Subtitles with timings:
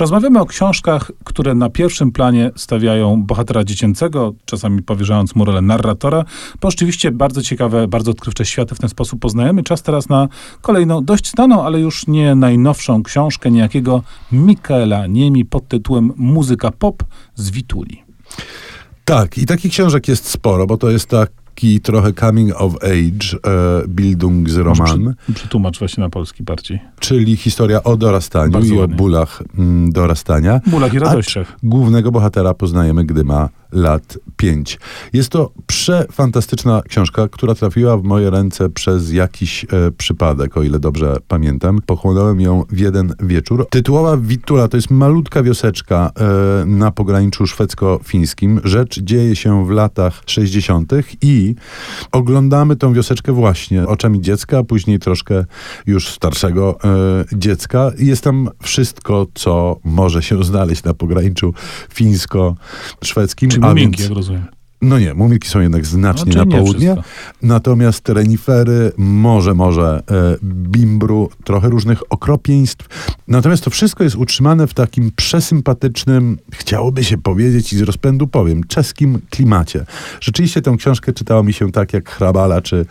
[0.00, 6.24] Rozmawiamy o książkach, które na pierwszym planie stawiają bohatera dziecięcego, czasami powierzając mu rolę narratora,
[6.60, 9.62] bo rzeczywiście bardzo ciekawe, bardzo odkrywcze światy w ten sposób poznajemy.
[9.62, 10.28] Czas teraz na
[10.60, 14.02] kolejną, dość znaną, ale już nie najnowszą książkę niejakiego
[14.32, 17.02] Mikaela Niemi pod tytułem Muzyka pop
[17.34, 18.02] z Wituli.
[19.04, 23.38] Tak, i takich książek jest sporo, bo to jest tak taki trochę coming of age,
[23.46, 25.14] e, Bildungsroman.
[25.24, 26.80] Przy, przytłumacz właśnie na polski bardziej.
[27.00, 28.94] Czyli historia o dorastaniu Bardzo i ładnie.
[28.94, 30.60] o bólach mm, dorastania.
[30.66, 31.56] Bólach i radościach.
[31.62, 34.78] Głównego bohatera poznajemy, gdy ma lat 5.
[35.12, 40.78] Jest to przefantastyczna książka, która trafiła w moje ręce przez jakiś e, przypadek, o ile
[40.78, 41.78] dobrze pamiętam.
[41.86, 43.66] Pochłonąłem ją w jeden wieczór.
[43.70, 46.10] Tytułowa Witula to jest malutka wioseczka
[46.62, 48.60] e, na pograniczu szwedzko-fińskim.
[48.64, 50.92] Rzecz dzieje się w latach 60.
[51.22, 51.54] i
[52.12, 55.44] oglądamy tą wioseczkę właśnie oczami dziecka, później troszkę
[55.86, 56.88] już starszego e,
[57.32, 57.90] dziecka.
[57.98, 61.54] Jest tam wszystko, co może się znaleźć na pograniczu
[61.94, 63.59] fińsko-szwedzkim.
[63.60, 64.46] Czyli muminki, jak rozumiem.
[64.82, 66.96] No nie, mumiki są jednak znacznie no, na południe.
[67.42, 73.10] Natomiast renifery, może, może e, bimbru, trochę różnych okropieństw.
[73.28, 78.64] Natomiast to wszystko jest utrzymane w takim przesympatycznym, chciałoby się powiedzieć i z rozpędu powiem,
[78.64, 79.84] czeskim klimacie.
[80.20, 82.86] Rzeczywiście tę książkę czytało mi się tak jak Hrabala czy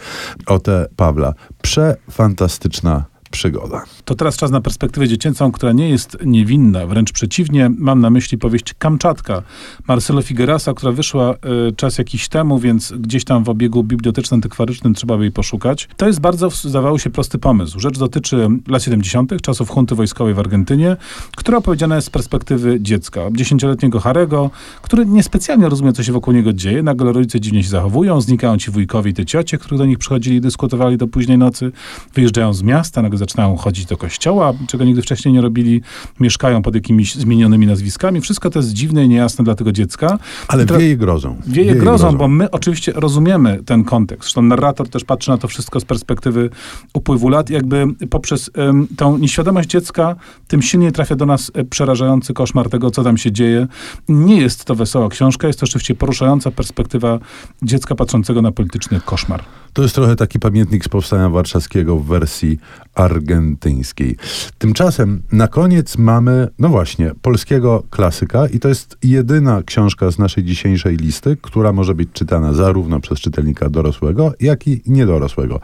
[0.46, 1.34] Ote Pawla.
[1.62, 3.84] Przefantastyczna przygoda.
[4.06, 7.72] To teraz czas na perspektywę dziecięcą, która nie jest niewinna, wręcz przeciwnie.
[7.78, 9.42] Mam na myśli powieść Kamczatka
[9.88, 11.34] Marcelo Figuerasa, która wyszła
[11.70, 15.90] y, czas jakiś temu, więc gdzieś tam w obiegu biblioteczno-antykwarycznym trzeba by jej poszukać.
[15.98, 17.80] To jest bardzo, zdawało się, prosty pomysł.
[17.80, 20.98] Rzecz dotyczy lat 70., czasów hunty wojskowej w Argentynie,
[21.36, 23.22] która opowiedziana jest z perspektywy dziecka.
[23.32, 24.50] Dziesięcioletniego Harego,
[24.82, 26.84] który niespecjalnie rozumie, co się wokół niego dzieje.
[26.84, 30.36] Nagle rodzice dziwnie się zachowują, znikają ci wujkowie i te ciocie, którzy do nich przychodzili
[30.36, 31.72] i dyskutowali do późnej nocy,
[32.14, 35.82] wyjeżdżają z miasta, nagle zaczynają chodzić do kościoła, czego nigdy wcześniej nie robili,
[36.20, 38.22] mieszkają pod jakimiś zmienionymi nazwiskami.
[38.22, 40.20] Wszystko to jest dziwne i niejasne dla tego dziecka.
[40.48, 41.36] Ale tra- wieje grozą.
[41.48, 44.24] Wieje, wieje grozą, grozą, bo my oczywiście rozumiemy ten kontekst.
[44.24, 46.50] Zresztą narrator też patrzy na to wszystko z perspektywy
[46.94, 50.16] upływu lat, jakby poprzez um, tą nieświadomość dziecka
[50.48, 53.68] tym silniej trafia do nas e, przerażający koszmar tego, co tam się dzieje.
[54.10, 57.20] Nie jest to wesoła książka, jest to oczywiście poruszająca perspektywa
[57.62, 59.44] dziecka patrzącego na polityczny koszmar.
[59.74, 62.60] To jest trochę taki pamiętnik z powstania warszawskiego w wersji
[63.00, 64.16] argentyńskiej.
[64.58, 70.44] Tymczasem na koniec mamy, no właśnie, polskiego klasyka i to jest jedyna książka z naszej
[70.44, 75.60] dzisiejszej listy, która może być czytana zarówno przez czytelnika dorosłego, jak i niedorosłego.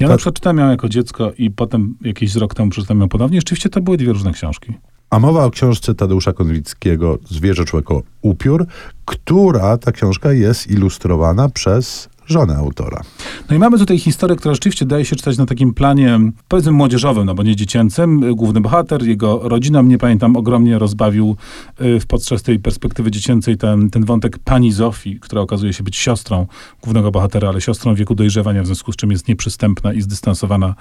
[0.00, 0.12] Ja Ta...
[0.12, 3.38] na przykład czytałem ją jako dziecko i potem jakiś rok temu przeczytałem ją ponownie.
[3.40, 4.74] Rzeczywiście to były dwie różne książki.
[5.10, 8.66] A mowa o książce Tadeusza Konwickiego Zwierzę człowieko upiór,
[9.04, 13.02] która ta książka jest ilustrowana przez żonę autora.
[13.50, 17.26] No i mamy tutaj historię, która rzeczywiście daje się czytać na takim planie, powiedzmy młodzieżowym,
[17.26, 18.34] no bo nie dziecięcym.
[18.34, 21.36] Główny bohater, jego rodzina, mnie pamiętam, ogromnie rozbawił
[21.80, 25.96] y, w podczas tej perspektywy dziecięcej ten, ten wątek pani Zofii, która okazuje się być
[25.96, 26.46] siostrą
[26.82, 30.74] głównego bohatera, ale siostrą wieku dojrzewania, w związku z czym jest nieprzystępna i zdystansowana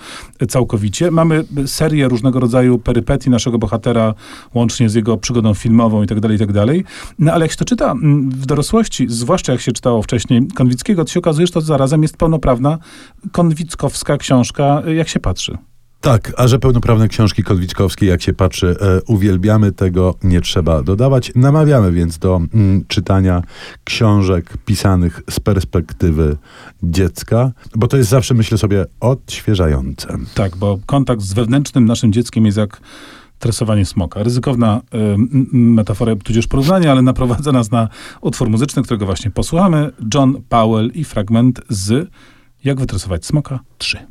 [0.49, 1.11] całkowicie.
[1.11, 4.13] Mamy serię różnego rodzaju perypetii naszego bohatera,
[4.53, 6.83] łącznie z jego przygodą filmową i tak dalej, i tak dalej.
[7.19, 11.05] No ale jak się to czyta mm, w dorosłości, zwłaszcza jak się czytało wcześniej Konwickiego,
[11.05, 12.77] to się okazuje, okazuje, że to zarazem jest pełnoprawna
[13.31, 15.57] konwickowska książka, jak się patrzy.
[16.01, 21.31] Tak, a że pełnoprawne książki konwickowskie, jak się patrzy, e, uwielbiamy, tego nie trzeba dodawać.
[21.35, 23.41] Namawiamy więc do mm, czytania
[23.83, 26.37] książek pisanych z perspektywy
[26.83, 30.17] dziecka, bo to jest zawsze, myślę sobie, odświeżające.
[30.35, 32.81] Tak, bo kontakt z wewnętrznym naszym dzieckiem jest jak
[33.39, 34.23] tresowanie smoka.
[34.23, 34.97] Ryzykowna y,
[35.53, 37.89] metafora, tudzież porównanie, ale naprowadza nas na
[38.21, 39.91] utwór muzyczny, którego właśnie posłuchamy.
[40.13, 42.09] John Powell i fragment z
[42.63, 44.07] Jak wytresować smoka 3.